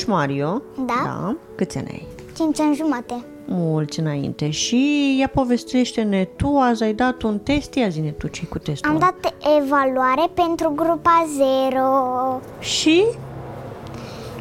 [0.00, 0.62] Ești Mario?
[0.86, 1.00] Da.
[1.04, 1.36] da.
[1.54, 2.06] Câți ani ai?
[2.36, 3.24] 5 ani jumate.
[3.46, 4.50] Mulți înainte.
[4.50, 8.90] Și ea povestește-ne, tu azi ai dat un test, ia zine tu ce cu testul
[8.90, 11.26] Am dat evaluare pentru grupa
[11.70, 13.04] 0 Și?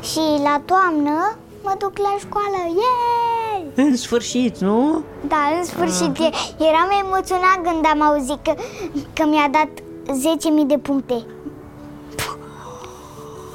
[0.02, 3.66] și la toamnă mă duc la școală, yay!
[3.76, 5.02] În sfârșit, nu?
[5.28, 8.54] Da, în sfârșit, e- eram emoționat când am auzit că,
[9.14, 9.70] că mi-a dat
[10.64, 11.14] 10.000 de puncte.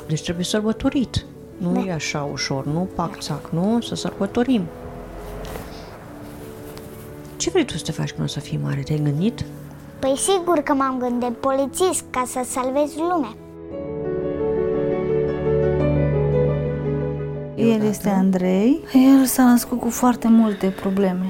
[0.07, 1.25] Deci trebuie sărbătorit.
[1.57, 1.81] Nu Da.
[1.81, 3.81] e așa ușor, nu pac-țac, nu?
[3.81, 4.63] Să sărbătorim.
[7.37, 8.81] Ce vrei tu să te faci până să fii mare?
[8.81, 9.45] Te-ai gândit?
[9.99, 13.35] Păi sigur că m-am gândit polițist ca să salvez lumea.
[17.57, 18.81] El este Andrei.
[18.93, 21.27] El s-a născut cu foarte multe probleme.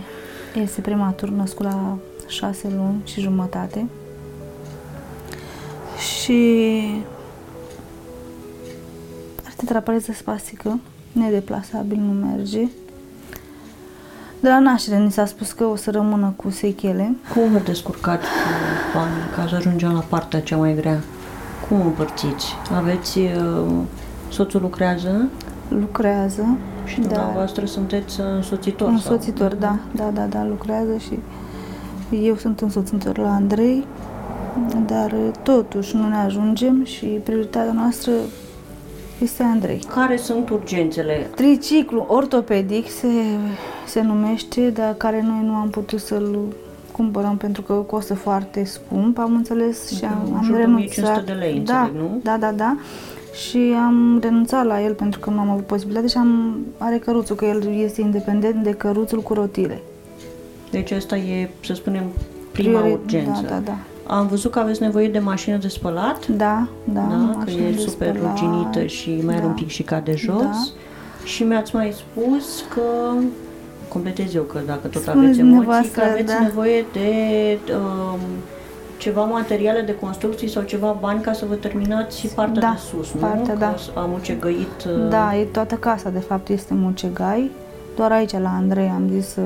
[0.62, 1.96] Este prematur, născut la
[2.26, 3.86] șase luni și jumătate.
[5.98, 6.32] Și
[7.08, 7.13] are
[9.64, 10.78] tetrapareză spastică,
[11.12, 12.68] nedeplasabil, nu merge.
[14.40, 17.14] De la naștere ni s-a spus că o să rămână cu sechele.
[17.34, 21.00] Cum vă descurcați cu banii ca să ajungem la partea cea mai grea?
[21.68, 22.46] Cum împărțiți?
[22.76, 23.18] Aveți...
[23.18, 23.72] uh,
[24.30, 25.28] Soțul lucrează
[25.68, 26.56] Lucrează.
[26.84, 28.88] și dumneavoastră sunteți însoțitor?
[28.88, 29.58] Însoțitor, sau?
[29.58, 31.18] da, da, da, da, lucrează și
[32.22, 33.86] eu sunt însoțitor la Andrei,
[34.86, 38.12] dar totuși nu ne ajungem și prioritatea noastră
[39.24, 39.78] este Andrei.
[39.94, 41.30] Care sunt urgențele?
[41.34, 43.08] Triciclu ortopedic se,
[43.86, 46.38] se numește, dar care noi nu am putut să-l
[46.92, 50.98] cumpărăm pentru că costă foarte scump, am înțeles și am, în am jur de renunțat.
[50.98, 52.20] 1500 de lei, da, înțeleg, nu?
[52.22, 52.76] Da, da, da.
[53.48, 57.36] Și am renunțat la el pentru că nu am avut posibilitate și am are căruțul,
[57.36, 59.80] că el este independent de căruțul cu rotile.
[60.70, 62.02] Deci asta e, să spunem,
[62.52, 63.40] prima Priori- urgență.
[63.42, 63.76] Da, da, da.
[64.06, 66.26] Am văzut că aveți nevoie de mașină de spălat.
[66.26, 69.48] Da, da, da că mașină e de super spălat, ruginită și mai are da.
[69.48, 70.40] un pic și cade jos.
[70.42, 70.50] Da.
[71.24, 72.82] Și mi-ați mai spus că
[73.88, 76.38] completez eu că dacă tot Spuneți aveți emoții, dumneavoastră, că aveți da.
[76.42, 77.08] nevoie de
[77.74, 78.18] um,
[78.98, 82.80] ceva materiale de construcții sau ceva bani ca să vă terminați și partea Da, de
[82.96, 83.20] sus, nu?
[83.20, 84.00] partea, că da.
[84.00, 87.50] am ucegăit uh, Da, e toată casa, de fapt, este mucegai.
[87.96, 89.40] Doar aici, la Andrei, am zis să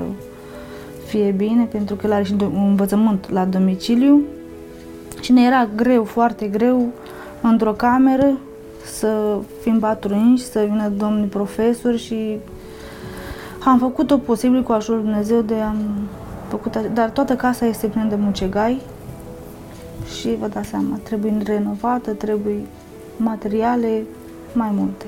[1.07, 4.21] fie bine, pentru că el are și do- un învățământ la domiciliu.
[5.21, 6.87] Și ne era greu, foarte greu,
[7.43, 8.39] într-o cameră,
[8.85, 12.37] să fim patrunși, să vină domnii profesori și
[13.65, 15.77] am făcut tot posibil cu ajutorul lui Dumnezeu de am
[16.49, 18.81] făcut, a- dar toată casa este plină de mucegai
[20.19, 22.61] și vă dați seama, trebuie renovată, trebuie
[23.17, 24.03] materiale,
[24.53, 25.05] mai multe.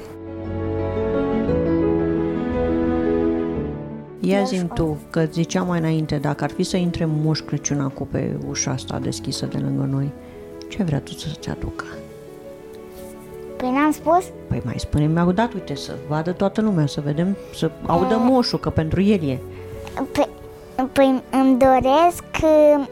[4.21, 8.07] Ia zi tu, că ziceam mai înainte, dacă ar fi să intre Moș Crăciun acum
[8.11, 10.13] pe ușa asta deschisă de lângă noi,
[10.69, 11.85] ce vrea tu să-ți aducă?
[13.57, 14.25] Păi n-am spus?
[14.49, 18.59] Păi mai spune mi-au dat, uite, să vadă toată lumea, să vedem, să audă moșul,
[18.59, 19.39] că pentru el e.
[20.13, 20.29] Păi,
[20.93, 22.87] păi îmi doresc uh,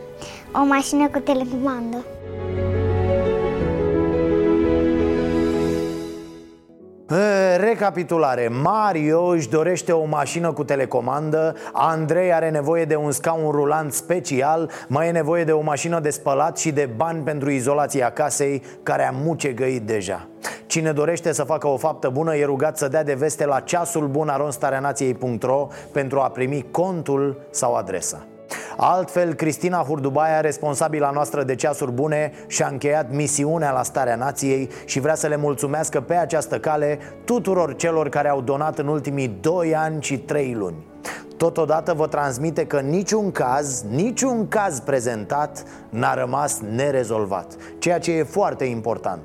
[0.62, 2.04] o mașină cu telecomandă.
[7.56, 8.48] Recapitulare.
[8.48, 11.54] Mario își dorește o mașină cu telecomandă.
[11.72, 14.70] Andrei are nevoie de un scaun rulant special.
[14.88, 19.06] Mai e nevoie de o mașină de spălat și de bani pentru izolația casei Care
[19.06, 20.28] a mucegăit deja.
[20.66, 24.06] Cine dorește să facă o faptă bună e rugat să dea de veste la ceasul
[24.06, 28.26] bun aronstareanației.ro Pentru a primi contul sau adresa
[28.80, 35.00] Altfel, Cristina Hurdubaia, responsabila noastră de ceasuri bune, și-a încheiat misiunea la Starea Nației și
[35.00, 39.74] vrea să le mulțumească pe această cale tuturor celor care au donat în ultimii 2
[39.74, 40.86] ani și 3 luni.
[41.36, 48.22] Totodată vă transmite că niciun caz, niciun caz prezentat n-a rămas nerezolvat, ceea ce e
[48.22, 49.22] foarte important.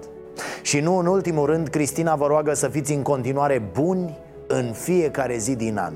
[0.62, 5.38] Și nu în ultimul rând, Cristina vă roagă să fiți în continuare buni în fiecare
[5.38, 5.94] zi din an.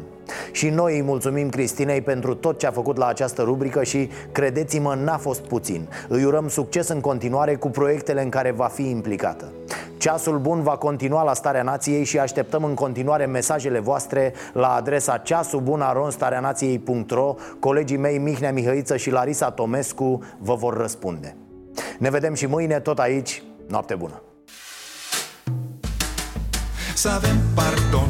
[0.51, 4.97] Și noi îi mulțumim Cristinei pentru tot ce a făcut la această rubrică și, credeți-mă,
[5.03, 5.87] n-a fost puțin.
[6.07, 9.51] Îi urăm succes în continuare cu proiectele în care va fi implicată.
[9.97, 15.17] Ceasul bun va continua la Starea Nației și așteptăm în continuare mesajele voastre la adresa
[15.17, 21.35] ceasubunaronstareanației.ro Colegii mei Mihnea Mihăiță și Larisa Tomescu vă vor răspunde.
[21.99, 23.43] Ne vedem și mâine tot aici.
[23.67, 24.21] Noapte bună!
[26.95, 28.09] Să avem pardon